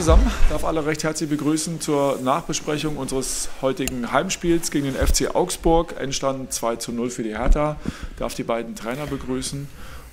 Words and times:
zusammen. 0.00 0.32
Ich 0.44 0.48
darf 0.48 0.64
alle 0.64 0.86
recht 0.86 1.04
herzlich 1.04 1.28
begrüßen 1.28 1.78
zur 1.82 2.18
Nachbesprechung 2.22 2.96
unseres 2.96 3.50
heutigen 3.60 4.10
Heimspiels 4.10 4.70
gegen 4.70 4.86
den 4.86 4.94
FC 4.94 5.34
Augsburg. 5.34 5.94
Endstand 5.98 6.54
2 6.54 6.76
zu 6.76 6.92
0 6.92 7.10
für 7.10 7.22
die 7.22 7.36
Hertha. 7.36 7.76
Ich 7.84 8.16
darf 8.16 8.34
die 8.34 8.42
beiden 8.42 8.74
Trainer 8.74 9.06
begrüßen. 9.06 9.68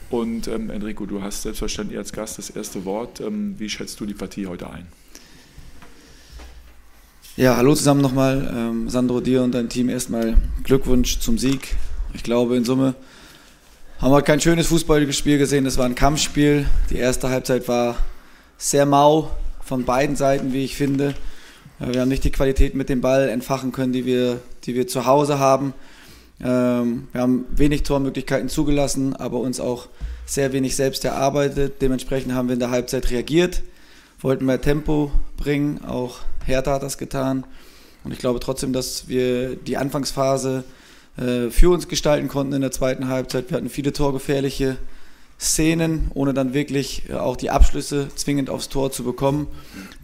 Und 0.10 0.50
ähm, 0.50 0.72
Enrico, 0.72 1.06
du 1.06 1.22
hast 1.22 1.44
selbstverständlich 1.44 1.98
als 1.98 2.12
Gast 2.12 2.38
das 2.38 2.50
erste 2.50 2.84
Wort. 2.84 3.22
Ähm, 3.22 3.56
wie 3.60 3.70
schätzt 3.70 3.98
du 4.02 4.06
die 4.06 4.14
Partie 4.14 4.48
heute 4.48 4.70
ein? 4.70 4.88
Ja, 7.38 7.56
hallo 7.56 7.74
zusammen 7.74 8.02
nochmal. 8.02 8.54
Ähm, 8.54 8.90
Sandro, 8.90 9.22
dir 9.22 9.42
und 9.42 9.54
dein 9.54 9.70
Team 9.70 9.88
erstmal 9.88 10.36
Glückwunsch 10.64 11.20
zum 11.20 11.38
Sieg. 11.38 11.78
Ich 12.14 12.24
glaube, 12.24 12.58
in 12.58 12.66
Summe 12.66 12.94
haben 14.02 14.12
wir 14.12 14.22
kein 14.22 14.42
schönes 14.42 14.68
Fußballspiel 14.68 15.38
gesehen. 15.38 15.64
Das 15.64 15.78
war 15.78 15.86
ein 15.86 15.96
Kampfspiel. 15.96 16.68
Die 16.90 16.98
erste 16.98 17.30
Halbzeit 17.30 17.70
war 17.70 17.96
sehr 18.58 18.86
mau 18.86 19.32
von 19.68 19.84
beiden 19.86 20.16
Seiten, 20.16 20.54
wie 20.54 20.64
ich 20.64 20.76
finde. 20.76 21.14
Wir 21.80 22.02
haben 22.02 22.10
nicht 22.10 22.24
die 22.24 22.32
Qualität 22.32 22.74
mit 22.74 22.90
dem 22.90 23.02
Ball 23.02 23.30
entfachen 23.30 23.72
können, 23.72 23.94
die 23.94 24.06
wir, 24.06 24.40
die 24.64 24.74
wir 24.74 24.88
zu 24.88 25.06
Hause 25.06 25.38
haben. 25.38 25.74
Ähm, 26.42 27.08
wir 27.12 27.22
haben 27.22 27.46
wenig 27.52 27.84
Tormöglichkeiten 27.84 28.50
zugelassen, 28.50 29.16
aber 29.16 29.40
uns 29.40 29.60
auch 29.60 29.88
sehr 30.26 30.54
wenig 30.54 30.76
selbst 30.76 31.06
erarbeitet. 31.06 31.82
Dementsprechend 31.82 32.34
haben 32.34 32.48
wir 32.48 32.54
in 32.54 32.60
der 32.60 32.72
Halbzeit 32.72 33.12
reagiert, 33.12 33.62
wollten 34.22 34.46
mehr 34.46 34.62
Tempo 34.62 35.12
bringen. 35.36 35.84
Auch 35.86 36.20
Hertha 36.46 36.74
hat 36.74 36.84
das 36.84 36.98
getan. 36.98 37.46
Und 38.04 38.12
ich 38.12 38.20
glaube 38.20 38.40
trotzdem, 38.40 38.74
dass 38.74 39.08
wir 39.08 39.56
die 39.56 39.78
Anfangsphase 39.78 40.64
äh, 41.18 41.50
für 41.50 41.70
uns 41.70 41.88
gestalten 41.88 42.28
konnten 42.28 42.54
in 42.54 42.62
der 42.62 42.72
zweiten 42.72 43.08
Halbzeit. 43.08 43.50
Wir 43.50 43.58
hatten 43.58 43.70
viele 43.70 43.94
torgefährliche 43.94 44.78
Szenen, 45.40 46.10
ohne 46.14 46.34
dann 46.34 46.54
wirklich 46.54 47.10
äh, 47.10 47.14
auch 47.14 47.38
die 47.38 47.50
Abschlüsse 47.50 48.10
zwingend 48.16 48.50
aufs 48.50 48.70
Tor 48.70 48.92
zu 48.92 49.04
bekommen. 49.04 49.48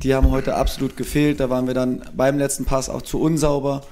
Die 0.03 0.13
haben 0.13 0.29
heute 0.31 0.55
absolut 0.55 0.95
gefehlt. 0.95 1.39
Da 1.39 1.49
waren 1.49 1.67
wir 1.67 1.73
dann 1.73 2.03
beim 2.15 2.37
letzten 2.37 2.65
Pass 2.65 2.89
auch 2.89 3.01
zu 3.01 3.19
unsauber. 3.19 3.83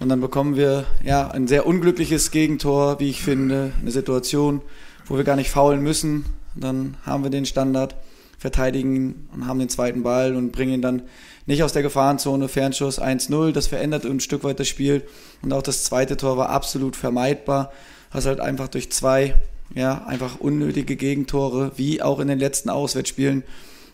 Und 0.00 0.08
dann 0.08 0.20
bekommen 0.20 0.56
wir 0.56 0.84
ja 1.04 1.28
ein 1.28 1.46
sehr 1.46 1.66
unglückliches 1.66 2.32
Gegentor, 2.32 2.98
wie 2.98 3.10
ich 3.10 3.22
finde, 3.22 3.72
eine 3.80 3.92
Situation, 3.92 4.60
wo 5.06 5.16
wir 5.16 5.24
gar 5.24 5.36
nicht 5.36 5.50
faulen 5.50 5.82
müssen. 5.82 6.24
Dann 6.56 6.96
haben 7.04 7.22
wir 7.22 7.30
den 7.30 7.46
Standard, 7.46 7.94
verteidigen 8.42 9.28
und 9.32 9.46
haben 9.46 9.60
den 9.60 9.68
zweiten 9.68 10.02
Ball 10.02 10.34
und 10.34 10.50
bringen 10.50 10.74
ihn 10.74 10.82
dann 10.82 11.02
nicht 11.46 11.62
aus 11.62 11.72
der 11.72 11.82
Gefahrenzone. 11.82 12.48
Fernschuss 12.48 13.00
1-0, 13.00 13.52
das 13.52 13.68
verändert 13.68 14.04
ein 14.04 14.18
Stück 14.18 14.42
weit 14.42 14.58
das 14.58 14.66
Spiel. 14.66 15.04
Und 15.42 15.52
auch 15.52 15.62
das 15.62 15.84
zweite 15.84 16.16
Tor 16.16 16.36
war 16.36 16.48
absolut 16.48 16.96
vermeidbar. 16.96 17.70
Hast 18.10 18.26
halt 18.26 18.40
einfach 18.40 18.66
durch 18.66 18.90
zwei 18.90 19.36
ja, 19.74 20.04
einfach 20.06 20.40
unnötige 20.40 20.96
Gegentore, 20.96 21.72
wie 21.76 22.02
auch 22.02 22.20
in 22.20 22.28
den 22.28 22.38
letzten 22.38 22.70
Auswärtsspielen, 22.70 23.42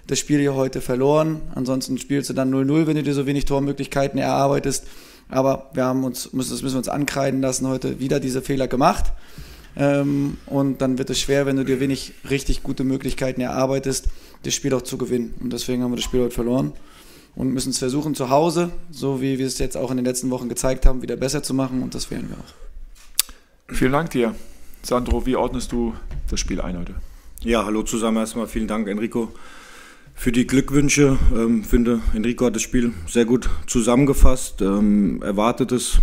das 0.07 0.19
Spiel 0.19 0.41
hier 0.41 0.55
heute 0.55 0.81
verloren. 0.81 1.43
Ansonsten 1.55 1.99
spielst 1.99 2.31
du 2.31 2.35
dann 2.35 2.53
0-0, 2.53 2.87
wenn 2.87 2.97
du 2.97 3.03
dir 3.03 3.15
so 3.15 3.27
wenig 3.27 3.45
Tormöglichkeiten 3.45 4.19
erarbeitest. 4.19 4.87
Aber 5.29 5.71
wir 5.75 5.85
haben 5.85 6.05
uns, 6.05 6.31
das 6.33 6.63
müssen 6.63 6.73
wir 6.73 6.79
uns 6.79 6.89
ankreiden 6.89 7.41
lassen, 7.41 7.69
heute 7.69 8.01
wieder 8.01 8.19
diese 8.19 8.41
Fehler 8.41 8.67
gemacht. 8.67 9.13
Ähm, 9.77 10.39
und 10.47 10.81
dann 10.81 10.99
wird 10.99 11.11
es 11.11 11.21
schwer, 11.21 11.47
wenn 11.47 11.57
du 11.57 11.65
dir 11.65 11.79
wenig 11.79 12.15
richtig 12.29 12.63
gute 12.63 12.85
Möglichkeiten 12.85 13.41
erarbeitest, 13.41 14.07
das 14.43 14.55
Spiel 14.55 14.73
auch 14.75 14.83
zu 14.83 14.99
gewinnen. 14.99 15.35
Und 15.41 15.53
deswegen 15.53 15.83
haben 15.83 15.93
wir 15.93 15.97
das 15.97 16.05
Spiel 16.05 16.21
heute 16.21 16.35
verloren 16.35 16.73
und 17.37 17.53
müssen 17.53 17.71
es 17.71 17.79
versuchen, 17.79 18.15
zu 18.15 18.31
Hause, 18.31 18.71
so 18.91 19.21
wie 19.21 19.39
wir 19.39 19.47
es 19.47 19.59
jetzt 19.59 19.77
auch 19.77 19.91
in 19.91 19.99
den 19.99 20.07
letzten 20.07 20.31
Wochen 20.31 20.49
gezeigt 20.49 20.87
haben, 20.87 21.03
wieder 21.03 21.17
besser 21.17 21.43
zu 21.43 21.55
machen. 21.55 21.83
Und 21.83 21.95
das 21.95 22.11
werden 22.11 22.31
wir 22.31 22.37
auch. 22.39 23.77
Vielen 23.77 23.93
Dank 23.93 24.11
dir. 24.11 24.35
Sandro, 24.83 25.27
wie 25.27 25.37
ordnest 25.37 25.73
du 25.73 25.95
das 26.31 26.41
Spiel 26.41 26.61
ein 26.61 26.79
heute? 26.79 26.95
Ja, 27.43 27.65
hallo 27.65 27.83
zusammen 27.83 28.19
erstmal. 28.19 28.47
Vielen 28.47 28.69
Dank, 28.69 28.89
Enrico, 28.89 29.33
für 30.15 30.33
die 30.33 30.47
Glückwünsche. 30.47 31.19
Ähm, 31.35 31.65
finde, 31.65 32.01
Enrico 32.15 32.47
hat 32.47 32.55
das 32.55 32.63
Spiel 32.63 32.93
sehr 33.07 33.25
gut 33.25 33.49
zusammengefasst. 33.67 34.63
Ähm, 34.63 35.23
erwartetes 35.23 36.01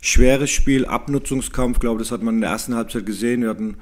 schweres 0.00 0.50
Spiel, 0.50 0.86
Abnutzungskampf, 0.86 1.76
ich 1.76 1.80
glaube, 1.80 1.98
das 1.98 2.12
hat 2.12 2.22
man 2.22 2.36
in 2.36 2.40
der 2.40 2.50
ersten 2.50 2.74
Halbzeit 2.74 3.06
gesehen. 3.06 3.42
Wir 3.42 3.50
hatten 3.50 3.76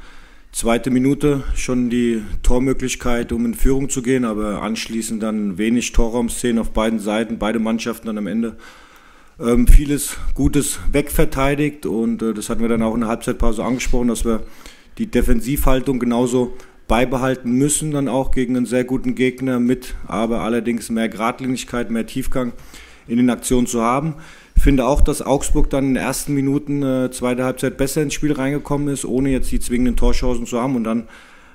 zweite 0.53 0.91
Minute 0.91 1.43
schon 1.55 1.91
die 1.91 2.23
Tormöglichkeit, 2.43 3.33
um 3.33 3.45
in 3.45 3.55
Führung 3.55 3.89
zu 3.89 4.03
gehen, 4.03 4.25
aber 4.25 4.63
anschließend 4.63 5.23
dann 5.23 5.59
wenig 5.59 5.93
Torraumszenen 5.93 6.61
auf 6.61 6.71
beiden 6.71 7.01
Seiten, 7.01 7.39
beide 7.39 7.59
Mannschaften 7.59 8.07
dann 8.07 8.19
am 8.19 8.27
Ende 8.27 8.57
ähm, 9.41 9.67
vieles 9.67 10.17
Gutes 10.35 10.79
wegverteidigt 10.91 11.87
und 11.87 12.23
äh, 12.23 12.35
das 12.35 12.51
hatten 12.51 12.61
wir 12.63 12.69
dann 12.69 12.83
auch 12.83 12.95
in 12.95 13.01
der 13.01 13.09
Halbzeitpause 13.09 13.65
angesprochen, 13.65 14.09
dass 14.09 14.25
wir 14.25 14.43
die 14.99 15.07
Defensivhaltung 15.07 15.99
genauso 15.99 16.55
beibehalten 16.87 17.53
müssen, 17.53 17.91
dann 17.91 18.09
auch 18.09 18.31
gegen 18.31 18.57
einen 18.57 18.67
sehr 18.67 18.85
guten 18.85 19.15
Gegner 19.15 19.59
mit, 19.59 19.95
aber 20.07 20.41
allerdings 20.41 20.91
mehr 20.91 21.09
Gradlinigkeit, 21.09 21.91
mehr 21.91 22.07
Tiefgang 22.07 22.53
in 23.09 23.17
den 23.17 23.31
Aktionen 23.31 23.67
zu 23.67 23.83
haben. 23.83 24.15
Ich 24.57 24.63
finde 24.63 24.87
auch, 24.87 25.01
dass 25.01 25.21
Augsburg 25.21 25.69
dann 25.71 25.85
in 25.85 25.95
den 25.95 26.03
ersten 26.03 26.35
Minuten 26.35 26.83
äh, 26.83 27.11
zweite 27.11 27.45
Halbzeit 27.45 27.77
besser 27.77 28.03
ins 28.03 28.15
Spiel 28.15 28.33
reingekommen 28.33 28.89
ist, 28.89 29.05
ohne 29.05 29.31
jetzt 29.31 29.51
die 29.51 29.61
zwingenden 29.61 29.97
Torchancen 29.97 30.47
zu 30.47 30.61
haben 30.61 30.77
und 30.77 30.85
dann 30.85 31.09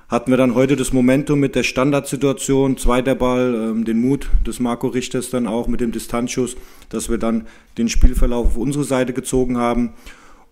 hatten 0.09 0.31
wir 0.31 0.37
dann 0.37 0.55
heute 0.55 0.75
das 0.75 0.91
Momentum 0.91 1.39
mit 1.39 1.55
der 1.55 1.63
Standardsituation, 1.63 2.77
zweiter 2.77 3.13
Ball, 3.13 3.53
ähm, 3.53 3.85
den 3.85 4.01
Mut 4.01 4.27
des 4.45 4.59
Marco 4.59 4.87
Richters 4.87 5.29
dann 5.29 5.45
auch 5.45 5.67
mit 5.67 5.81
dem 5.81 5.91
Distanzschuss, 5.91 6.57
dass 6.89 7.09
wir 7.09 7.19
dann 7.19 7.45
den 7.77 7.89
Spielverlauf 7.89 8.47
auf 8.47 8.57
unsere 8.57 8.83
Seite 8.83 9.13
gezogen 9.13 9.57
haben. 9.57 9.93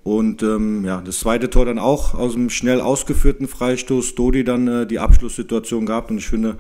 Und 0.04 0.44
ähm, 0.44 0.86
ja, 0.86 1.02
das 1.02 1.20
zweite 1.20 1.50
Tor 1.50 1.66
dann 1.66 1.80
auch 1.80 2.14
aus 2.14 2.34
dem 2.34 2.50
schnell 2.50 2.80
ausgeführten 2.80 3.48
Freistoß, 3.48 4.16
Dodi 4.16 4.44
dann 4.44 4.68
äh, 4.68 4.88
die 4.88 5.00
Abschlusssituation 5.00 5.88
gehabt. 5.88 6.12
Und 6.12 6.20
ich 6.20 6.28
finde, 6.28 6.58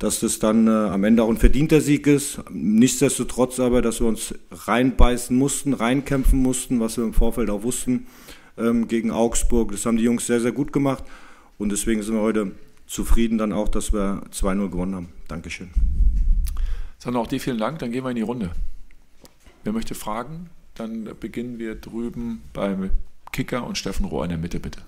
dass 0.00 0.18
das 0.18 0.40
dann 0.40 0.66
äh, 0.66 0.70
am 0.70 1.04
Ende 1.04 1.22
auch 1.22 1.30
ein 1.30 1.36
verdienter 1.36 1.80
Sieg 1.80 2.08
ist. 2.08 2.40
Nichtsdestotrotz 2.50 3.60
aber, 3.60 3.82
dass 3.82 4.00
wir 4.00 4.08
uns 4.08 4.34
reinbeißen 4.50 5.34
mussten, 5.34 5.74
reinkämpfen 5.74 6.40
mussten, 6.40 6.80
was 6.80 6.96
wir 6.96 7.04
im 7.04 7.14
Vorfeld 7.14 7.50
auch 7.50 7.62
wussten 7.62 8.08
ähm, 8.58 8.88
gegen 8.88 9.12
Augsburg. 9.12 9.70
Das 9.70 9.86
haben 9.86 9.96
die 9.96 10.04
Jungs 10.04 10.26
sehr, 10.26 10.40
sehr 10.40 10.52
gut 10.52 10.72
gemacht. 10.72 11.04
Und 11.62 11.68
deswegen 11.68 12.02
sind 12.02 12.16
wir 12.16 12.22
heute 12.22 12.50
zufrieden 12.88 13.38
dann 13.38 13.52
auch, 13.52 13.68
dass 13.68 13.92
wir 13.92 14.24
2-0 14.32 14.68
gewonnen 14.68 14.96
haben. 14.96 15.08
Dankeschön. 15.28 15.70
Sandra, 16.98 17.20
auch 17.20 17.28
dir 17.28 17.38
vielen 17.38 17.58
Dank. 17.58 17.78
Dann 17.78 17.92
gehen 17.92 18.02
wir 18.02 18.10
in 18.10 18.16
die 18.16 18.22
Runde. 18.22 18.50
Wer 19.62 19.72
möchte 19.72 19.94
fragen? 19.94 20.50
Dann 20.74 21.08
beginnen 21.20 21.60
wir 21.60 21.76
drüben 21.76 22.42
beim 22.52 22.90
Kicker 23.30 23.64
und 23.64 23.78
Steffen 23.78 24.06
Rohr 24.06 24.24
in 24.24 24.30
der 24.30 24.38
Mitte, 24.38 24.58
bitte. 24.58 24.80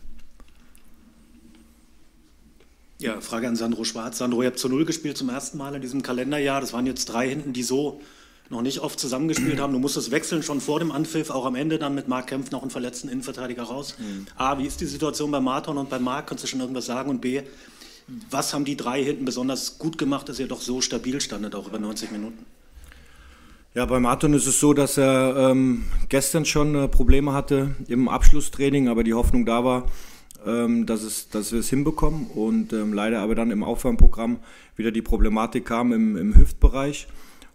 Ja, 2.99 3.21
Frage 3.21 3.47
an 3.47 3.55
Sandro 3.55 3.85
Schwarz. 3.85 4.19
Sandro, 4.19 4.43
ihr 4.43 4.49
habt 4.49 4.59
zu 4.59 4.69
Null 4.69 4.85
gespielt 4.85 5.17
zum 5.17 5.29
ersten 5.29 5.59
Mal 5.59 5.77
in 5.77 5.81
diesem 5.81 6.03
Kalenderjahr. 6.03 6.61
Das 6.61 6.73
waren 6.73 6.87
jetzt 6.87 7.05
drei 7.05 7.29
hinten, 7.29 7.53
die 7.53 7.63
so 7.63 8.01
noch 8.51 8.63
nicht 8.63 8.81
oft 8.81 9.01
zusammengespielt 9.01 9.61
haben. 9.61 9.73
Du 9.73 9.79
musstest 9.79 10.11
wechseln 10.11 10.43
schon 10.43 10.61
vor 10.61 10.79
dem 10.79 10.93
Anpfiff, 10.93 11.31
auch 11.31 11.47
am 11.47 11.55
Ende 11.55 11.79
dann 11.79 11.95
mit 11.95 12.09
Marc 12.09 12.27
Kempf 12.27 12.51
noch 12.51 12.63
einen 12.63 12.71
verletzten 12.71 13.09
Innenverteidiger 13.09 13.63
raus. 13.63 13.97
Mhm. 13.99 14.27
A, 14.37 14.59
wie 14.59 14.67
ist 14.67 14.81
die 14.81 14.87
Situation 14.87 15.31
bei 15.31 15.41
Marton 15.41 15.79
und 15.79 15.89
bei 15.89 15.99
Marc? 15.99 16.27
Kannst 16.27 16.45
du 16.45 16.49
schon 16.49 16.61
irgendwas 16.61 16.87
sagen? 16.87 17.11
Und 17.11 17.21
B, 17.21 17.43
was 18.31 18.53
haben 18.53 18.65
die 18.65 18.77
drei 18.77 19.03
hinten 19.03 19.25
besonders 19.25 19.79
gut 19.79 19.97
gemacht, 19.97 20.29
dass 20.29 20.39
ihr 20.39 20.49
doch 20.49 20.61
so 20.61 20.81
stabil 20.81 21.21
standet, 21.21 21.55
auch 21.55 21.69
über 21.69 21.79
90 21.79 22.13
Minuten? 22.13 22.45
Ja, 23.75 23.87
bei 23.87 23.99
Martin 23.99 24.35
ist 24.35 24.47
es 24.47 24.61
so, 24.61 24.73
dass 24.73 24.99
er 24.99 25.51
ähm, 25.51 25.85
gestern 26.09 26.45
schon 26.45 26.77
äh, 26.77 26.87
Probleme 26.87 27.33
hatte 27.33 27.75
im 27.89 28.09
Abschlusstraining, 28.09 28.89
aber 28.89 29.03
die 29.03 29.15
Hoffnung 29.15 29.47
da 29.47 29.65
war, 29.65 29.91
ähm, 30.47 30.87
dass, 30.87 31.03
es, 31.03 31.29
dass 31.29 31.51
wir 31.51 31.59
es 31.59 31.71
hinbekommen 31.71 32.27
und 32.29 32.73
ähm, 32.73 32.93
leider 32.93 33.21
aber 33.21 33.35
dann 33.35 33.51
im 33.51 33.65
Aufwärmprogramm 33.65 34.39
wieder 34.77 34.93
die 34.93 35.03
Problematik 35.03 35.65
kam 35.65 35.93
im, 35.93 36.17
im 36.17 36.37
Hüftbereich. 36.37 37.09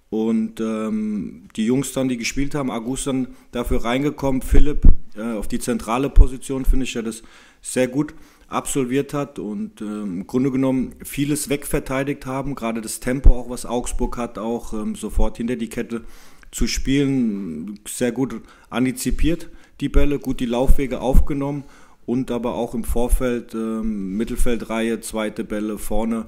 Und 0.10 0.60
ähm, 0.60 1.48
die 1.56 1.66
Jungs 1.66 1.94
dann, 1.94 2.10
die 2.10 2.18
gespielt 2.18 2.56
haben, 2.56 2.72
August 2.72 3.08
dann 3.08 3.28
dafür 3.52 3.84
reingekommen, 3.84 4.42
Philipp 4.42 4.88
äh, 5.16 5.34
auf 5.34 5.48
die 5.48 5.60
zentrale 5.60 6.10
Position, 6.10 6.66
finde 6.66 6.86
ich, 6.86 6.94
der 6.94 7.04
das 7.04 7.22
sehr 7.62 7.88
gut 7.88 8.16
absolviert 8.48 9.14
hat 9.14 9.38
und 9.38 9.82
äh, 9.82 9.84
im 9.84 10.26
Grunde 10.26 10.50
genommen 10.50 10.96
vieles 11.04 11.50
wegverteidigt 11.50 12.26
haben, 12.26 12.56
gerade 12.56 12.82
das 12.82 13.00
Tempo 13.00 13.30
auch, 13.36 13.50
was 13.50 13.68
Augsburg 13.68 14.18
hat, 14.18 14.40
auch 14.40 14.74
ähm, 14.74 14.96
sofort 14.96 15.38
hinter 15.38 15.56
die 15.56 15.70
Kette 15.70 16.02
zu 16.52 16.66
spielen, 16.66 17.80
sehr 17.88 18.12
gut 18.12 18.42
antizipiert 18.72 19.50
die 19.80 19.90
Bälle, 19.90 20.20
gut 20.20 20.40
die 20.40 20.46
Laufwege 20.46 21.02
aufgenommen 21.02 21.64
und 22.06 22.32
aber 22.32 22.56
auch 22.56 22.74
im 22.74 22.84
Vorfeld, 22.84 23.54
ähm, 23.54 24.18
Mittelfeldreihe, 24.18 25.00
zweite 25.02 25.44
Bälle 25.44 25.78
vorne 25.78 26.26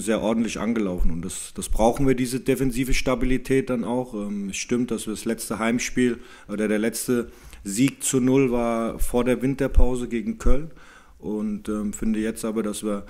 sehr 0.00 0.20
ordentlich 0.20 0.58
angelaufen. 0.58 1.10
Und 1.10 1.22
das, 1.24 1.52
das 1.54 1.68
brauchen 1.68 2.06
wir, 2.06 2.14
diese 2.14 2.40
defensive 2.40 2.94
Stabilität 2.94 3.70
dann 3.70 3.84
auch. 3.84 4.14
Ähm, 4.14 4.48
es 4.50 4.56
stimmt, 4.56 4.90
dass 4.90 5.06
wir 5.06 5.12
das 5.12 5.24
letzte 5.24 5.58
Heimspiel 5.58 6.18
oder 6.48 6.68
der 6.68 6.78
letzte 6.78 7.30
Sieg 7.64 8.02
zu 8.02 8.20
Null 8.20 8.50
war 8.50 8.98
vor 8.98 9.24
der 9.24 9.42
Winterpause 9.42 10.08
gegen 10.08 10.38
Köln. 10.38 10.70
Und 11.18 11.68
ähm, 11.68 11.92
finde 11.92 12.18
jetzt 12.20 12.44
aber, 12.44 12.62
dass 12.62 12.82
wir 12.82 13.04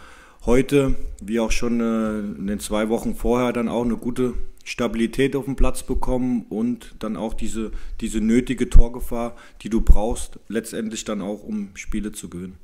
heute, 0.45 0.95
wie 1.23 1.41
auch 1.41 1.53
schon 1.53 1.81
äh, 1.81 2.21
in 2.21 2.47
den 2.47 2.61
zwei 2.61 2.89
Wochen 2.89 3.15
vorher, 3.15 3.53
dann 3.53 3.69
auch 3.69 3.85
eine 3.85 3.97
gute 3.97 4.35
Stabilität 4.65 5.37
auf 5.37 5.47
dem 5.47 5.57
Platz 5.57 5.83
bekommen 5.83 6.47
und 6.49 6.95
dann 6.99 7.17
auch 7.17 7.35
diese, 7.35 7.73
diese 8.01 8.21
nötige 8.21 8.69
Torgefahr, 8.69 9.37
die 9.63 9.71
du 9.71 9.81
brauchst, 9.81 10.39
letztendlich 10.49 11.05
dann 11.05 11.23
auch, 11.23 11.43
um 11.43 11.71
Spiele 11.75 12.13
zu 12.13 12.29
gewinnen. 12.29 12.59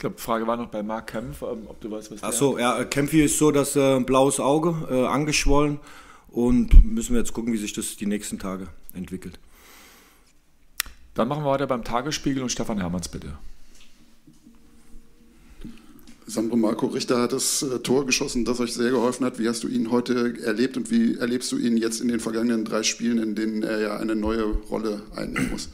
Glaube, 0.00 0.16
die 0.16 0.22
Frage 0.22 0.46
war 0.46 0.56
noch 0.56 0.68
bei 0.68 0.82
Marc 0.82 1.08
Kempf, 1.08 1.42
ähm, 1.42 1.66
ob 1.68 1.80
du 1.80 1.90
weißt, 1.90 2.10
was 2.10 2.22
Ach 2.22 2.32
so, 2.32 2.58
ja, 2.58 2.84
Kempfi 2.84 3.22
ist 3.22 3.38
so, 3.38 3.52
dass 3.52 3.76
äh, 3.76 4.00
blaues 4.00 4.40
Auge, 4.40 4.74
äh, 4.90 5.06
angeschwollen 5.06 5.78
und 6.28 6.84
müssen 6.84 7.12
wir 7.12 7.20
jetzt 7.20 7.32
gucken, 7.32 7.52
wie 7.52 7.58
sich 7.58 7.72
das 7.72 7.96
die 7.96 8.06
nächsten 8.06 8.38
Tage 8.38 8.68
entwickelt. 8.94 9.38
Dann 11.14 11.28
machen 11.28 11.44
wir 11.44 11.50
weiter 11.50 11.66
beim 11.66 11.84
Tagesspiegel 11.84 12.42
und 12.42 12.50
Stefan 12.50 12.78
Hermanns 12.78 13.08
bitte. 13.08 13.38
Sandro 16.26 16.56
Marco 16.56 16.86
Richter 16.86 17.20
hat 17.20 17.32
das 17.32 17.62
äh, 17.62 17.80
Tor 17.80 18.06
geschossen, 18.06 18.44
das 18.44 18.60
euch 18.60 18.72
sehr 18.72 18.90
geholfen 18.90 19.26
hat. 19.26 19.38
Wie 19.38 19.48
hast 19.48 19.64
du 19.64 19.68
ihn 19.68 19.90
heute 19.90 20.40
erlebt 20.44 20.76
und 20.76 20.90
wie 20.90 21.16
erlebst 21.16 21.50
du 21.50 21.58
ihn 21.58 21.76
jetzt 21.76 22.00
in 22.00 22.08
den 22.08 22.20
vergangenen 22.20 22.64
drei 22.64 22.84
Spielen, 22.84 23.18
in 23.18 23.34
denen 23.34 23.62
er 23.62 23.80
ja 23.80 23.96
eine 23.96 24.14
neue 24.14 24.44
Rolle 24.44 25.02
einnehmen 25.16 25.50
muss? 25.50 25.68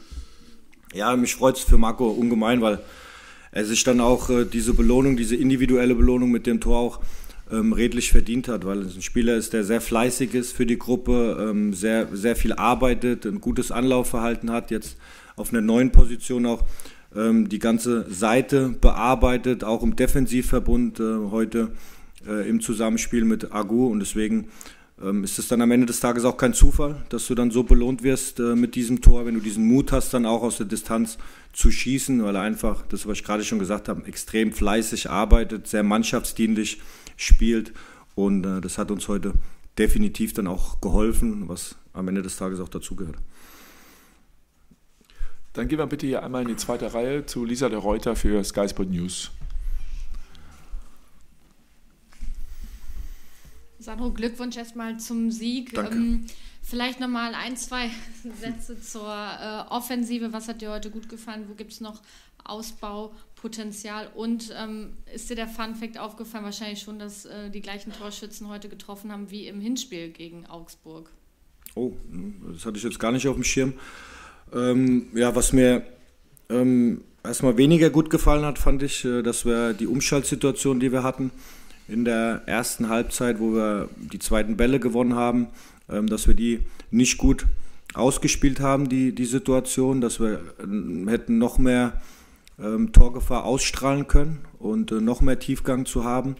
Ja, 0.93 1.15
mich 1.15 1.35
freut 1.35 1.57
es 1.57 1.63
für 1.63 1.77
Marco 1.77 2.07
ungemein, 2.07 2.61
weil 2.61 2.83
er 3.51 3.65
sich 3.65 3.83
dann 3.83 4.01
auch 4.01 4.29
äh, 4.29 4.45
diese 4.45 4.73
Belohnung, 4.73 5.17
diese 5.17 5.35
individuelle 5.35 5.95
Belohnung 5.95 6.31
mit 6.31 6.45
dem 6.47 6.59
Tor 6.59 6.77
auch 6.77 6.99
ähm, 7.51 7.73
redlich 7.73 8.11
verdient 8.11 8.47
hat, 8.47 8.65
weil 8.65 8.79
es 8.79 8.95
ein 8.95 9.01
Spieler 9.01 9.35
ist, 9.35 9.53
der 9.53 9.63
sehr 9.63 9.81
fleißig 9.81 10.33
ist 10.33 10.51
für 10.51 10.65
die 10.65 10.77
Gruppe, 10.77 11.37
ähm, 11.49 11.73
sehr, 11.73 12.07
sehr 12.13 12.35
viel 12.35 12.53
arbeitet, 12.53 13.25
ein 13.25 13.41
gutes 13.41 13.71
Anlaufverhalten 13.71 14.51
hat, 14.51 14.71
jetzt 14.71 14.97
auf 15.35 15.53
einer 15.53 15.61
neuen 15.61 15.91
Position 15.91 16.45
auch 16.45 16.63
ähm, 17.15 17.47
die 17.47 17.59
ganze 17.59 18.05
Seite 18.09 18.69
bearbeitet, 18.81 19.63
auch 19.63 19.83
im 19.83 19.95
Defensivverbund 19.95 20.99
äh, 20.99 21.17
heute 21.31 21.71
äh, 22.27 22.49
im 22.49 22.59
Zusammenspiel 22.59 23.23
mit 23.23 23.53
Agu. 23.53 23.87
Und 23.87 23.99
deswegen 23.99 24.47
ähm, 25.01 25.23
ist 25.23 25.37
es 25.39 25.47
dann 25.47 25.61
am 25.61 25.71
Ende 25.71 25.85
des 25.85 25.99
Tages 25.99 26.25
auch 26.25 26.37
kein 26.37 26.53
Zufall, 26.53 27.03
dass 27.09 27.27
du 27.27 27.35
dann 27.35 27.51
so 27.51 27.63
belohnt 27.63 28.03
wirst 28.03 28.39
äh, 28.39 28.55
mit 28.55 28.75
diesem 28.75 29.01
Tor, 29.01 29.25
wenn 29.25 29.35
du 29.35 29.41
diesen 29.41 29.67
Mut 29.67 29.91
hast, 29.91 30.13
dann 30.13 30.25
auch 30.25 30.41
aus 30.41 30.57
der 30.57 30.65
Distanz 30.65 31.17
zu 31.53 31.71
schießen, 31.71 32.23
weil 32.23 32.35
er 32.35 32.41
einfach, 32.41 32.85
das 32.87 33.07
was 33.07 33.17
ich 33.17 33.23
gerade 33.23 33.43
schon 33.43 33.59
gesagt 33.59 33.89
habe, 33.89 34.05
extrem 34.05 34.51
fleißig 34.51 35.09
arbeitet, 35.09 35.67
sehr 35.67 35.83
mannschaftsdienlich 35.83 36.81
spielt 37.15 37.73
und 38.15 38.45
äh, 38.45 38.61
das 38.61 38.77
hat 38.77 38.91
uns 38.91 39.07
heute 39.07 39.33
definitiv 39.77 40.33
dann 40.33 40.47
auch 40.47 40.81
geholfen, 40.81 41.47
was 41.47 41.75
am 41.93 42.07
Ende 42.07 42.21
des 42.21 42.37
Tages 42.37 42.59
auch 42.59 42.69
dazugehört. 42.69 43.17
Dann 45.53 45.67
gehen 45.67 45.79
wir 45.79 45.87
bitte 45.87 46.05
hier 46.05 46.23
einmal 46.23 46.43
in 46.43 46.49
die 46.49 46.55
zweite 46.55 46.93
Reihe 46.93 47.25
zu 47.25 47.43
Lisa 47.43 47.69
de 47.69 47.79
Reuter 47.79 48.15
für 48.15 48.43
Sky 48.43 48.69
Sport 48.69 48.89
News. 48.89 49.31
Sandro, 53.87 54.11
Glückwunsch 54.11 54.57
erstmal 54.57 54.99
zum 54.99 55.31
Sieg. 55.31 55.73
Danke. 55.73 55.95
Ähm, 55.95 56.25
vielleicht 56.61 56.99
nochmal 56.99 57.33
ein, 57.33 57.55
zwei 57.55 57.89
Sätze 58.41 58.81
zur 58.81 59.07
äh, 59.07 59.73
Offensive. 59.73 60.33
Was 60.33 60.49
hat 60.49 60.61
dir 60.61 60.71
heute 60.71 60.89
gut 60.91 61.07
gefallen? 61.07 61.45
Wo 61.47 61.53
gibt 61.53 61.71
es 61.71 61.79
noch 61.79 62.01
Ausbaupotenzial? 62.43 64.09
Und 64.13 64.53
ähm, 64.61 64.89
ist 65.15 65.29
dir 65.29 65.37
der 65.37 65.47
Fun-Fact 65.47 65.97
aufgefallen? 65.97 66.43
Wahrscheinlich 66.43 66.81
schon, 66.81 66.99
dass 66.99 67.27
äh, 67.27 67.49
die 67.49 67.61
gleichen 67.61 67.93
Torschützen 67.93 68.49
heute 68.49 68.67
getroffen 68.67 69.09
haben 69.09 69.31
wie 69.31 69.47
im 69.47 69.61
Hinspiel 69.61 70.09
gegen 70.09 70.45
Augsburg. 70.47 71.09
Oh, 71.73 71.93
das 72.51 72.65
hatte 72.65 72.75
ich 72.75 72.83
jetzt 72.83 72.99
gar 72.99 73.13
nicht 73.13 73.25
auf 73.29 73.35
dem 73.35 73.45
Schirm. 73.45 73.71
Ähm, 74.53 75.07
ja, 75.15 75.33
was 75.33 75.53
mir 75.53 75.83
ähm, 76.49 77.05
erstmal 77.23 77.55
weniger 77.55 77.89
gut 77.89 78.09
gefallen 78.09 78.43
hat, 78.43 78.59
fand 78.59 78.83
ich, 78.83 79.05
äh, 79.05 79.21
dass 79.21 79.45
wir 79.45 79.71
die 79.71 79.87
Umschaltsituation, 79.87 80.81
die 80.81 80.91
wir 80.91 81.03
hatten 81.03 81.31
in 81.87 82.05
der 82.05 82.41
ersten 82.45 82.89
Halbzeit, 82.89 83.39
wo 83.39 83.53
wir 83.53 83.89
die 83.97 84.19
zweiten 84.19 84.57
Bälle 84.57 84.79
gewonnen 84.79 85.15
haben, 85.15 85.47
ähm, 85.89 86.07
dass 86.07 86.27
wir 86.27 86.33
die 86.33 86.59
nicht 86.91 87.17
gut 87.17 87.45
ausgespielt 87.93 88.59
haben, 88.59 88.89
die, 88.89 89.13
die 89.13 89.25
Situation, 89.25 90.01
dass 90.01 90.19
wir 90.19 90.33
äh, 90.59 91.09
hätten 91.09 91.37
noch 91.37 91.57
mehr 91.57 92.01
ähm, 92.59 92.91
Torgefahr 92.91 93.45
ausstrahlen 93.45 94.07
können 94.07 94.39
und 94.59 94.91
äh, 94.91 94.95
noch 94.95 95.21
mehr 95.21 95.39
Tiefgang 95.39 95.85
zu 95.85 96.03
haben. 96.03 96.35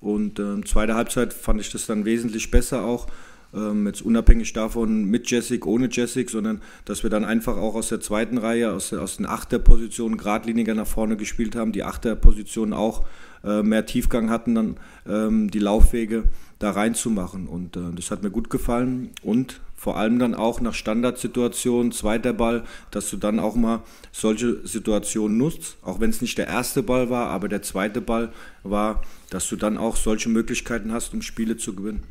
Und 0.00 0.40
zweite 0.66 0.96
Halbzeit 0.96 1.32
fand 1.32 1.60
ich 1.60 1.70
das 1.70 1.86
dann 1.86 2.04
wesentlich 2.04 2.50
besser 2.50 2.82
auch 2.82 3.06
ähm, 3.54 3.86
jetzt 3.86 4.02
unabhängig 4.02 4.52
davon 4.52 5.04
mit 5.04 5.30
Jessic, 5.30 5.66
ohne 5.66 5.88
Jessic, 5.90 6.30
sondern 6.30 6.60
dass 6.84 7.02
wir 7.02 7.10
dann 7.10 7.24
einfach 7.24 7.56
auch 7.56 7.74
aus 7.74 7.88
der 7.88 8.00
zweiten 8.00 8.38
Reihe, 8.38 8.72
aus, 8.72 8.92
aus 8.92 9.16
den 9.16 9.26
Achterpositionen 9.26 10.18
geradliniger 10.18 10.74
nach 10.74 10.86
vorne 10.86 11.16
gespielt 11.16 11.56
haben, 11.56 11.72
die 11.72 11.84
Achterpositionen 11.84 12.74
auch 12.74 13.04
äh, 13.44 13.62
mehr 13.62 13.86
Tiefgang 13.86 14.30
hatten, 14.30 14.54
dann 14.54 14.76
ähm, 15.06 15.50
die 15.50 15.58
Laufwege 15.58 16.24
da 16.58 16.70
reinzumachen. 16.70 17.46
Und 17.46 17.76
äh, 17.76 17.80
das 17.94 18.10
hat 18.10 18.22
mir 18.22 18.30
gut 18.30 18.50
gefallen 18.50 19.10
und 19.22 19.60
vor 19.82 19.96
allem 19.96 20.20
dann 20.20 20.36
auch 20.36 20.60
nach 20.60 20.74
Standardsituationen, 20.74 21.90
zweiter 21.90 22.32
Ball, 22.32 22.62
dass 22.92 23.10
du 23.10 23.16
dann 23.16 23.40
auch 23.40 23.56
mal 23.56 23.82
solche 24.12 24.64
Situationen 24.64 25.36
nutzt, 25.38 25.76
auch 25.82 25.98
wenn 25.98 26.10
es 26.10 26.20
nicht 26.20 26.38
der 26.38 26.46
erste 26.46 26.84
Ball 26.84 27.10
war, 27.10 27.30
aber 27.30 27.48
der 27.48 27.62
zweite 27.62 28.00
Ball 28.00 28.32
war, 28.62 29.02
dass 29.30 29.48
du 29.48 29.56
dann 29.56 29.78
auch 29.78 29.96
solche 29.96 30.28
Möglichkeiten 30.28 30.92
hast, 30.92 31.12
um 31.14 31.20
Spiele 31.20 31.56
zu 31.56 31.74
gewinnen. 31.74 32.04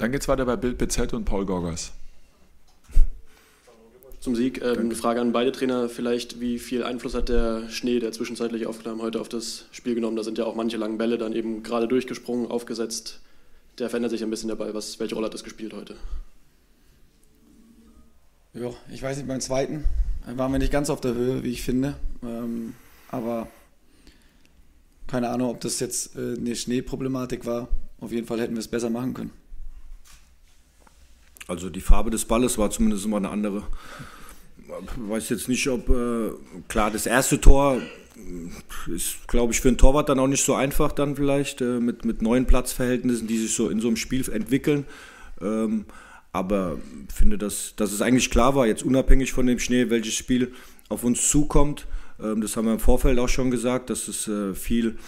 Dann 0.00 0.12
geht 0.12 0.22
es 0.22 0.28
weiter 0.28 0.46
bei 0.46 0.56
Bild 0.56 0.78
BZ 0.78 1.12
und 1.12 1.26
Paul 1.26 1.44
Gorgas. 1.44 1.92
Zum 4.20 4.34
Sieg. 4.34 4.62
Ähm, 4.62 4.78
eine 4.78 4.94
Frage 4.94 5.20
an 5.20 5.32
beide 5.32 5.52
Trainer 5.52 5.90
vielleicht, 5.90 6.40
wie 6.40 6.58
viel 6.58 6.82
Einfluss 6.84 7.14
hat 7.14 7.28
der 7.28 7.68
Schnee, 7.68 7.98
der 8.00 8.10
zwischenzeitlich 8.10 8.66
aufkam, 8.66 9.02
heute 9.02 9.20
auf 9.20 9.28
das 9.28 9.66
Spiel 9.72 9.94
genommen? 9.94 10.16
Da 10.16 10.22
sind 10.22 10.38
ja 10.38 10.46
auch 10.46 10.54
manche 10.54 10.78
langen 10.78 10.96
Bälle 10.96 11.18
dann 11.18 11.34
eben 11.34 11.62
gerade 11.62 11.86
durchgesprungen, 11.86 12.50
aufgesetzt. 12.50 13.20
Der 13.78 13.90
verändert 13.90 14.10
sich 14.12 14.22
ein 14.22 14.30
bisschen 14.30 14.48
der 14.48 14.56
Ball. 14.56 14.72
Was, 14.72 14.98
welche 15.00 15.14
Rolle 15.14 15.26
hat 15.26 15.34
das 15.34 15.44
gespielt 15.44 15.74
heute? 15.74 15.94
Ja, 18.54 18.70
ich 18.90 19.02
weiß 19.02 19.18
nicht, 19.18 19.28
beim 19.28 19.40
zweiten 19.42 19.84
waren 20.24 20.50
wir 20.50 20.58
nicht 20.58 20.72
ganz 20.72 20.88
auf 20.88 21.02
der 21.02 21.12
Höhe, 21.12 21.44
wie 21.44 21.50
ich 21.50 21.60
finde. 21.60 21.96
Ähm, 22.22 22.72
aber 23.10 23.48
keine 25.08 25.28
Ahnung, 25.28 25.50
ob 25.50 25.60
das 25.60 25.78
jetzt 25.78 26.16
äh, 26.16 26.36
eine 26.38 26.56
Schneeproblematik 26.56 27.44
war. 27.44 27.68
Auf 28.00 28.12
jeden 28.12 28.26
Fall 28.26 28.40
hätten 28.40 28.54
wir 28.54 28.60
es 28.60 28.68
besser 28.68 28.88
machen 28.88 29.12
können. 29.12 29.39
Also 31.48 31.70
die 31.70 31.80
Farbe 31.80 32.10
des 32.10 32.24
Balles 32.24 32.58
war 32.58 32.70
zumindest 32.70 33.04
immer 33.04 33.16
eine 33.16 33.30
andere. 33.30 33.64
Ich 34.58 35.10
weiß 35.10 35.28
jetzt 35.30 35.48
nicht, 35.48 35.66
ob 35.68 35.88
äh, 35.88 36.30
klar 36.68 36.90
das 36.90 37.06
erste 37.06 37.40
Tor 37.40 37.80
ist, 38.86 39.26
glaube 39.26 39.52
ich, 39.52 39.60
für 39.60 39.68
einen 39.68 39.78
Torwart 39.78 40.08
dann 40.08 40.18
auch 40.18 40.26
nicht 40.26 40.44
so 40.44 40.54
einfach 40.54 40.92
dann 40.92 41.16
vielleicht 41.16 41.60
äh, 41.60 41.80
mit, 41.80 42.04
mit 42.04 42.22
neuen 42.22 42.46
Platzverhältnissen, 42.46 43.26
die 43.26 43.38
sich 43.38 43.54
so 43.54 43.68
in 43.68 43.80
so 43.80 43.88
einem 43.88 43.96
Spiel 43.96 44.28
entwickeln. 44.30 44.84
Ähm, 45.40 45.86
aber 46.32 46.78
ich 47.08 47.14
finde, 47.14 47.38
dass, 47.38 47.74
dass 47.76 47.92
es 47.92 48.02
eigentlich 48.02 48.30
klar 48.30 48.54
war, 48.54 48.66
jetzt 48.66 48.84
unabhängig 48.84 49.32
von 49.32 49.46
dem 49.46 49.58
Schnee, 49.58 49.90
welches 49.90 50.14
Spiel 50.14 50.52
auf 50.88 51.02
uns 51.02 51.28
zukommt. 51.28 51.86
Ähm, 52.22 52.40
das 52.40 52.56
haben 52.56 52.66
wir 52.66 52.72
im 52.72 52.80
Vorfeld 52.80 53.18
auch 53.18 53.28
schon 53.28 53.50
gesagt, 53.50 53.90
dass 53.90 54.08
es 54.08 54.28
äh, 54.28 54.54
viel 54.54 54.98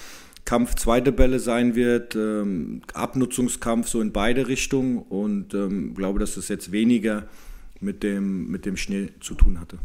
Kampf 0.44 0.74
zweite 0.74 1.12
Bälle 1.12 1.38
sein 1.38 1.74
wird, 1.74 2.16
ähm, 2.16 2.82
Abnutzungskampf 2.94 3.88
so 3.88 4.00
in 4.00 4.12
beide 4.12 4.48
Richtungen 4.48 4.98
und 4.98 5.54
ähm, 5.54 5.94
glaube, 5.94 6.18
dass 6.18 6.34
das 6.34 6.48
jetzt 6.48 6.72
weniger 6.72 7.28
mit 7.80 8.02
dem, 8.02 8.50
mit 8.50 8.66
dem 8.66 8.76
Schnee 8.76 9.10
zu 9.20 9.34
tun 9.34 9.60
hatte. 9.60 9.78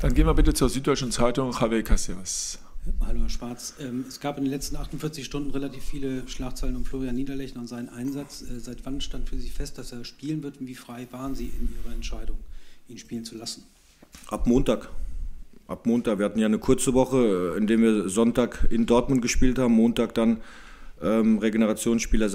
Dann 0.00 0.14
gehen 0.14 0.26
wir 0.26 0.34
bitte 0.34 0.54
zur 0.54 0.68
Süddeutschen 0.68 1.10
Zeitung, 1.10 1.52
Javier 1.52 1.82
Casillas. 1.82 2.60
Hallo 3.04 3.20
Herr 3.20 3.28
Schwarz. 3.28 3.74
Ähm, 3.80 4.04
es 4.08 4.20
gab 4.20 4.38
in 4.38 4.44
den 4.44 4.52
letzten 4.52 4.76
48 4.76 5.24
Stunden 5.24 5.50
relativ 5.50 5.84
viele 5.84 6.26
Schlagzeilen 6.28 6.76
um 6.76 6.84
Florian 6.84 7.14
Niederlechner 7.14 7.60
und 7.60 7.66
seinen 7.66 7.88
Einsatz. 7.88 8.42
Äh, 8.42 8.60
seit 8.60 8.84
wann 8.86 9.00
stand 9.00 9.28
für 9.28 9.36
Sie 9.36 9.50
fest, 9.50 9.76
dass 9.76 9.92
er 9.92 10.04
spielen 10.04 10.42
wird 10.42 10.60
und 10.60 10.66
wie 10.66 10.74
frei 10.74 11.06
waren 11.10 11.34
Sie 11.34 11.46
in 11.46 11.68
Ihrer 11.82 11.94
Entscheidung, 11.94 12.38
ihn 12.88 12.98
spielen 12.98 13.24
zu 13.24 13.36
lassen? 13.36 13.64
Ab 14.28 14.46
Montag 14.46 14.88
ab 15.68 15.86
Montag. 15.86 16.18
Wir 16.18 16.24
hatten 16.24 16.40
ja 16.40 16.46
eine 16.46 16.58
kurze 16.58 16.94
Woche, 16.94 17.52
äh, 17.54 17.58
in 17.58 17.68
der 17.68 17.78
wir 17.78 18.08
Sonntag 18.08 18.66
in 18.70 18.86
Dortmund 18.86 19.22
gespielt 19.22 19.58
haben, 19.58 19.74
Montag 19.74 20.14
dann 20.14 20.38
ähm, 21.00 21.38
Regenerationsspiel, 21.38 22.28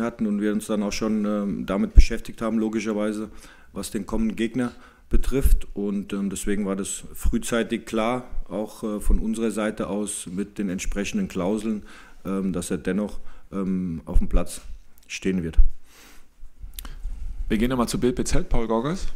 hatten 0.00 0.26
und 0.26 0.40
wir 0.40 0.52
uns 0.52 0.66
dann 0.66 0.82
auch 0.82 0.92
schon 0.92 1.24
ähm, 1.24 1.66
damit 1.66 1.94
beschäftigt 1.94 2.42
haben, 2.42 2.58
logischerweise, 2.58 3.30
was 3.72 3.92
den 3.92 4.06
kommenden 4.06 4.36
Gegner 4.36 4.72
betrifft. 5.10 5.68
Und 5.74 6.12
ähm, 6.12 6.30
deswegen 6.30 6.66
war 6.66 6.74
das 6.74 7.04
frühzeitig 7.14 7.86
klar, 7.86 8.24
auch 8.48 8.82
äh, 8.82 9.00
von 9.00 9.20
unserer 9.20 9.50
Seite 9.50 9.88
aus 9.88 10.26
mit 10.26 10.58
den 10.58 10.68
entsprechenden 10.68 11.28
Klauseln, 11.28 11.84
ähm, 12.24 12.52
dass 12.52 12.70
er 12.70 12.78
dennoch 12.78 13.20
ähm, 13.52 14.00
auf 14.06 14.18
dem 14.18 14.28
Platz 14.28 14.62
stehen 15.06 15.42
wird. 15.42 15.58
Wir 17.48 17.58
gehen 17.58 17.70
nochmal 17.70 17.88
zu 17.88 18.00
Bild 18.00 18.16
BZ, 18.16 18.48
Paul 18.48 18.66
Gorgas. 18.66 19.06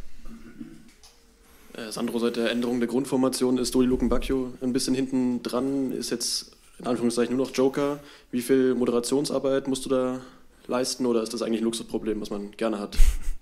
Äh, 1.83 1.91
Sandro, 1.91 2.19
seit 2.19 2.35
der 2.35 2.51
Änderung 2.51 2.79
der 2.79 2.87
Grundformation 2.87 3.57
ist 3.57 3.73
Dodi 3.75 3.87
Lukenbacchio 3.87 4.53
ein 4.61 4.73
bisschen 4.73 4.95
hinten 4.95 5.43
dran, 5.43 5.91
ist 5.91 6.11
jetzt 6.11 6.55
in 6.79 6.87
Anführungszeichen 6.87 7.35
nur 7.35 7.47
noch 7.47 7.55
Joker. 7.55 7.99
Wie 8.31 8.41
viel 8.41 8.75
Moderationsarbeit 8.75 9.67
musst 9.67 9.85
du 9.85 9.89
da 9.89 10.21
leisten 10.67 11.05
oder 11.05 11.23
ist 11.23 11.33
das 11.33 11.41
eigentlich 11.41 11.61
ein 11.61 11.65
Luxusproblem, 11.65 12.21
was 12.21 12.29
man 12.29 12.51
gerne 12.51 12.79
hat 12.79 12.97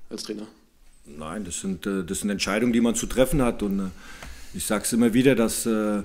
als 0.09 0.23
Trainer? 0.23 0.47
Nein, 1.05 1.43
das 1.45 1.59
sind, 1.61 1.85
äh, 1.85 2.03
das 2.03 2.21
sind 2.21 2.29
Entscheidungen, 2.29 2.73
die 2.73 2.81
man 2.81 2.95
zu 2.95 3.05
treffen 3.05 3.41
hat 3.41 3.63
und 3.63 3.79
äh, 3.79 3.83
ich 4.53 4.65
sage 4.65 4.83
es 4.83 4.91
immer 4.91 5.13
wieder, 5.13 5.33
dass 5.33 5.65
in 5.65 6.03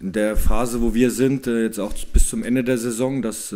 der 0.00 0.36
Phase, 0.36 0.82
wo 0.82 0.94
wir 0.94 1.10
sind, 1.10 1.48
jetzt 1.48 1.80
auch 1.80 1.92
bis 2.12 2.28
zum 2.28 2.44
Ende 2.44 2.62
der 2.62 2.78
Saison, 2.78 3.22
dass 3.22 3.52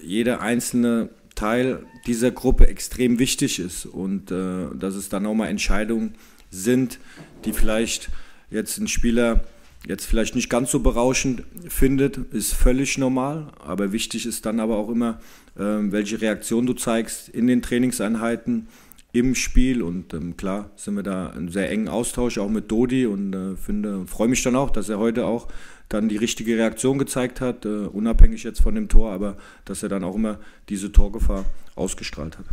jeder 0.00 0.40
einzelne 0.40 1.10
Teil 1.36 1.86
dieser 2.08 2.32
Gruppe 2.32 2.66
extrem 2.66 3.20
wichtig 3.20 3.60
ist 3.60 3.86
und 3.86 4.32
dass 4.32 4.96
es 4.96 5.08
dann 5.10 5.26
auch 5.26 5.34
mal 5.34 5.46
Entscheidungen 5.46 6.08
gibt 6.08 6.35
sind, 6.50 6.98
die 7.44 7.52
vielleicht 7.52 8.10
jetzt 8.50 8.78
ein 8.78 8.88
Spieler 8.88 9.44
jetzt 9.86 10.06
vielleicht 10.06 10.34
nicht 10.34 10.50
ganz 10.50 10.70
so 10.70 10.80
berauschend 10.80 11.44
findet, 11.68 12.18
ist 12.32 12.54
völlig 12.54 12.98
normal. 12.98 13.52
Aber 13.64 13.92
wichtig 13.92 14.26
ist 14.26 14.44
dann 14.44 14.60
aber 14.60 14.76
auch 14.76 14.88
immer, 14.88 15.20
ähm, 15.58 15.92
welche 15.92 16.20
Reaktion 16.20 16.66
du 16.66 16.74
zeigst 16.74 17.28
in 17.28 17.46
den 17.46 17.62
Trainingseinheiten, 17.62 18.68
im 19.12 19.34
Spiel. 19.34 19.82
Und 19.82 20.12
ähm, 20.12 20.36
klar 20.36 20.70
sind 20.76 20.94
wir 20.94 21.02
da 21.02 21.30
einen 21.30 21.48
sehr 21.50 21.70
engen 21.70 21.88
Austausch, 21.88 22.38
auch 22.38 22.48
mit 22.48 22.70
Dodi. 22.70 23.06
Und 23.06 23.32
äh, 23.32 23.56
finde, 23.56 24.06
freue 24.06 24.28
mich 24.28 24.42
dann 24.42 24.56
auch, 24.56 24.70
dass 24.70 24.88
er 24.88 24.98
heute 24.98 25.26
auch 25.26 25.48
dann 25.88 26.08
die 26.08 26.16
richtige 26.16 26.56
Reaktion 26.56 26.98
gezeigt 26.98 27.40
hat, 27.40 27.64
äh, 27.64 27.68
unabhängig 27.68 28.42
jetzt 28.42 28.60
von 28.60 28.74
dem 28.74 28.88
Tor, 28.88 29.12
aber 29.12 29.36
dass 29.64 29.84
er 29.84 29.88
dann 29.88 30.02
auch 30.02 30.16
immer 30.16 30.38
diese 30.68 30.90
Torgefahr 30.90 31.44
ausgestrahlt 31.76 32.38
hat. 32.38 32.46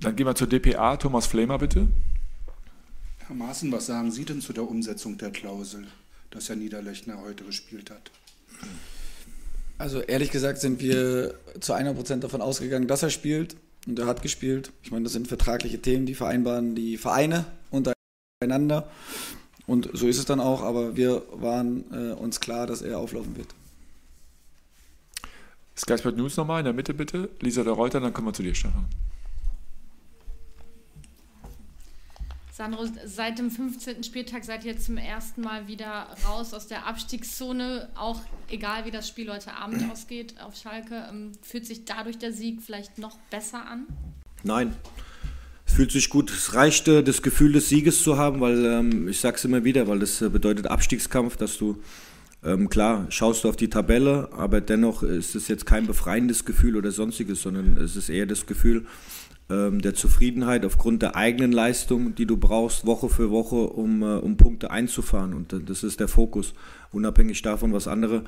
Dann 0.00 0.16
gehen 0.16 0.26
wir 0.26 0.34
zur 0.34 0.48
DPA. 0.48 0.96
Thomas 0.96 1.26
Flemer, 1.26 1.58
bitte. 1.58 1.86
Herr 3.26 3.36
Maaßen, 3.36 3.72
was 3.72 3.86
sagen 3.86 4.10
Sie 4.10 4.24
denn 4.24 4.40
zu 4.40 4.52
der 4.52 4.68
Umsetzung 4.68 5.16
der 5.16 5.30
Klausel, 5.30 5.86
dass 6.30 6.48
Herr 6.48 6.56
Niederlechner 6.56 7.20
heute 7.22 7.44
gespielt 7.44 7.90
hat? 7.90 8.10
Also 9.78 10.00
ehrlich 10.00 10.30
gesagt 10.30 10.60
sind 10.60 10.80
wir 10.80 11.34
zu 11.60 11.74
100% 11.74 12.16
davon 12.20 12.42
ausgegangen, 12.42 12.86
dass 12.86 13.02
er 13.02 13.10
spielt 13.10 13.56
und 13.86 13.98
er 13.98 14.06
hat 14.06 14.20
gespielt. 14.22 14.72
Ich 14.82 14.90
meine, 14.90 15.04
das 15.04 15.14
sind 15.14 15.26
vertragliche 15.26 15.80
Themen, 15.80 16.04
die 16.04 16.14
vereinbaren 16.14 16.74
die 16.74 16.98
Vereine 16.98 17.46
untereinander 17.70 18.90
und 19.66 19.88
so 19.94 20.06
ist 20.06 20.18
es 20.18 20.26
dann 20.26 20.40
auch, 20.40 20.62
aber 20.62 20.96
wir 20.96 21.22
waren 21.32 21.84
äh, 21.92 22.12
uns 22.12 22.40
klar, 22.40 22.66
dass 22.66 22.82
er 22.82 22.98
auflaufen 22.98 23.36
wird. 23.36 23.48
Sky 25.76 25.96
Sport 25.98 26.16
News 26.16 26.36
nochmal 26.36 26.60
in 26.60 26.64
der 26.66 26.74
Mitte 26.74 26.94
bitte. 26.94 27.30
Lisa 27.40 27.64
der 27.64 27.72
Reuter, 27.72 28.00
dann 28.00 28.12
kommen 28.12 28.28
wir 28.28 28.34
zu 28.34 28.42
dir, 28.42 28.54
Stefan. 28.54 28.84
Sandro, 32.56 32.86
seit 33.04 33.40
dem 33.40 33.50
15. 33.50 34.04
Spieltag 34.04 34.44
seid 34.44 34.64
ihr 34.64 34.78
zum 34.78 34.96
ersten 34.96 35.40
Mal 35.40 35.66
wieder 35.66 36.06
raus 36.24 36.54
aus 36.54 36.68
der 36.68 36.86
Abstiegszone. 36.86 37.88
Auch 37.96 38.20
egal, 38.48 38.84
wie 38.84 38.92
das 38.92 39.08
Spiel 39.08 39.28
heute 39.28 39.54
Abend 39.54 39.82
ausgeht 39.92 40.36
auf 40.40 40.54
Schalke, 40.54 41.04
ähm, 41.10 41.32
fühlt 41.42 41.66
sich 41.66 41.84
dadurch 41.84 42.16
der 42.16 42.32
Sieg 42.32 42.62
vielleicht 42.62 42.98
noch 42.98 43.18
besser 43.28 43.66
an? 43.66 43.88
Nein. 44.44 44.72
Es 45.66 45.72
fühlt 45.72 45.90
sich 45.90 46.08
gut. 46.08 46.30
Es 46.30 46.54
reichte, 46.54 47.02
das 47.02 47.22
Gefühl 47.22 47.54
des 47.54 47.68
Sieges 47.68 48.04
zu 48.04 48.18
haben, 48.18 48.40
weil 48.40 48.64
ähm, 48.64 49.08
ich 49.08 49.18
sage 49.18 49.34
es 49.34 49.44
immer 49.44 49.64
wieder, 49.64 49.88
weil 49.88 49.98
das 49.98 50.22
äh, 50.22 50.28
bedeutet 50.28 50.68
Abstiegskampf, 50.68 51.36
dass 51.36 51.58
du 51.58 51.82
ähm, 52.44 52.68
klar 52.68 53.06
schaust 53.08 53.42
du 53.42 53.48
auf 53.48 53.56
die 53.56 53.70
Tabelle, 53.70 54.28
aber 54.32 54.60
dennoch 54.60 55.02
ist 55.02 55.34
es 55.34 55.48
jetzt 55.48 55.66
kein 55.66 55.86
befreiendes 55.86 56.44
Gefühl 56.44 56.76
oder 56.76 56.92
sonstiges, 56.92 57.42
sondern 57.42 57.78
es 57.78 57.96
ist 57.96 58.10
eher 58.10 58.26
das 58.26 58.46
Gefühl, 58.46 58.86
der 59.48 59.94
Zufriedenheit 59.94 60.64
aufgrund 60.64 61.02
der 61.02 61.16
eigenen 61.16 61.52
Leistung, 61.52 62.14
die 62.14 62.24
du 62.24 62.36
brauchst, 62.36 62.86
Woche 62.86 63.08
für 63.10 63.30
Woche, 63.30 63.56
um, 63.56 64.02
äh, 64.02 64.16
um 64.16 64.36
Punkte 64.36 64.70
einzufahren. 64.70 65.34
Und 65.34 65.54
das 65.68 65.84
ist 65.84 66.00
der 66.00 66.08
Fokus, 66.08 66.54
unabhängig 66.92 67.42
davon, 67.42 67.72
was 67.72 67.86
andere 67.86 68.24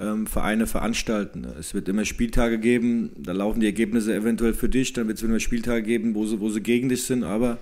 ähm, 0.00 0.26
Vereine 0.26 0.66
veranstalten. 0.66 1.46
Es 1.58 1.74
wird 1.74 1.88
immer 1.88 2.04
Spieltage 2.04 2.58
geben, 2.58 3.10
da 3.16 3.32
laufen 3.32 3.60
die 3.60 3.66
Ergebnisse 3.66 4.14
eventuell 4.14 4.54
für 4.54 4.68
dich, 4.68 4.92
dann 4.92 5.08
wird 5.08 5.18
es 5.18 5.24
immer 5.24 5.40
Spieltage 5.40 5.82
geben, 5.82 6.14
wo 6.14 6.26
sie, 6.26 6.40
wo 6.40 6.48
sie 6.50 6.60
gegen 6.60 6.88
dich 6.88 7.04
sind, 7.04 7.24
aber 7.24 7.58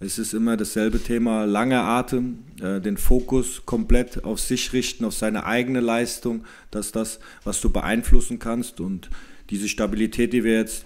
es 0.00 0.18
ist 0.18 0.34
immer 0.34 0.56
dasselbe 0.56 1.02
Thema, 1.02 1.44
langer 1.44 1.84
Atem, 1.84 2.40
äh, 2.60 2.80
den 2.80 2.96
Fokus 2.96 3.62
komplett 3.64 4.24
auf 4.24 4.40
sich 4.40 4.72
richten, 4.72 5.04
auf 5.04 5.14
seine 5.14 5.46
eigene 5.46 5.80
Leistung, 5.80 6.44
dass 6.70 6.92
das, 6.92 7.20
was 7.44 7.60
du 7.60 7.70
beeinflussen 7.70 8.38
kannst 8.38 8.80
und 8.80 9.10
diese 9.50 9.68
Stabilität, 9.68 10.32
die 10.32 10.44
wir 10.44 10.56
jetzt 10.56 10.84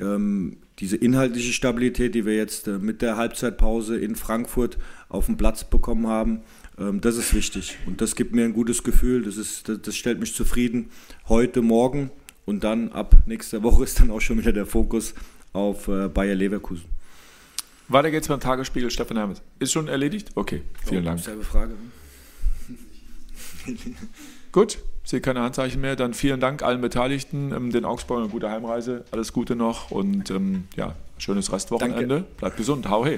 ähm, 0.00 0.58
diese 0.78 0.96
inhaltliche 0.96 1.52
Stabilität, 1.52 2.14
die 2.14 2.24
wir 2.24 2.36
jetzt 2.36 2.68
äh, 2.68 2.78
mit 2.78 3.02
der 3.02 3.16
Halbzeitpause 3.16 3.98
in 3.98 4.14
Frankfurt 4.14 4.78
auf 5.08 5.26
den 5.26 5.36
Platz 5.36 5.64
bekommen 5.64 6.06
haben, 6.06 6.42
ähm, 6.78 7.00
das 7.00 7.16
ist 7.16 7.34
wichtig. 7.34 7.78
Und 7.86 8.00
das 8.00 8.14
gibt 8.14 8.34
mir 8.34 8.44
ein 8.44 8.52
gutes 8.52 8.84
Gefühl, 8.84 9.22
das, 9.22 9.36
ist, 9.36 9.68
das, 9.68 9.82
das 9.82 9.96
stellt 9.96 10.20
mich 10.20 10.34
zufrieden. 10.34 10.90
Heute, 11.28 11.62
morgen 11.62 12.10
und 12.44 12.64
dann 12.64 12.92
ab 12.92 13.16
nächster 13.26 13.62
Woche 13.62 13.84
ist 13.84 14.00
dann 14.00 14.10
auch 14.10 14.20
schon 14.20 14.38
wieder 14.38 14.52
der 14.52 14.66
Fokus 14.66 15.14
auf 15.52 15.88
äh, 15.88 16.08
Bayer 16.08 16.34
Leverkusen. 16.34 16.84
Weiter 17.88 18.10
geht's 18.10 18.28
beim 18.28 18.40
Tagesspiegel, 18.40 18.90
Stefan 18.90 19.16
Hermes. 19.16 19.42
Ist 19.58 19.72
schon 19.72 19.88
erledigt? 19.88 20.30
Okay, 20.34 20.62
vielen 20.86 21.02
oh, 21.02 21.06
Dank. 21.06 21.20
Selbe 21.20 21.42
Frage. 21.42 21.74
Gut, 24.52 24.78
sehe 25.08 25.22
keine 25.22 25.40
Handzeichen 25.40 25.80
mehr. 25.80 25.96
Dann 25.96 26.12
vielen 26.12 26.38
Dank 26.38 26.62
allen 26.62 26.82
Beteiligten, 26.82 27.52
ähm, 27.52 27.72
den 27.72 27.86
Augsburgern 27.86 28.24
eine 28.24 28.32
gute 28.32 28.50
Heimreise, 28.50 29.04
alles 29.10 29.32
Gute 29.32 29.56
noch 29.56 29.90
und 29.90 30.30
ähm, 30.30 30.64
ja, 30.76 30.94
schönes 31.16 31.50
Restwochenende. 31.50 32.16
Danke. 32.16 32.24
Bleibt 32.36 32.56
gesund, 32.58 32.90
hau 32.90 33.06
hey. 33.06 33.16